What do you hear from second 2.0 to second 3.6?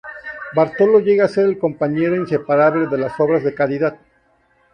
inseparable de las obras de